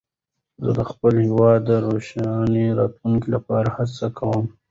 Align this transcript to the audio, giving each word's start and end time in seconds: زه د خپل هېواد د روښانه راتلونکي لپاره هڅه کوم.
زه 0.63 0.71
د 0.77 0.81
خپل 0.89 1.13
هېواد 1.25 1.59
د 1.65 1.71
روښانه 1.85 2.65
راتلونکي 2.79 3.27
لپاره 3.35 3.67
هڅه 3.77 4.05
کوم. 4.17 4.45